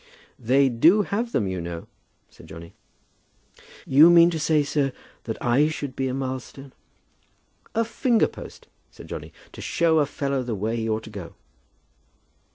[0.39, 1.85] "They do have them you know,"
[2.31, 2.73] said Johnny.
[3.55, 4.93] "Do you mean to say, sir,
[5.25, 6.73] that I should be a milestone?"
[7.75, 11.35] "A finger post," said Johnny, "to show a fellow the way he ought to go."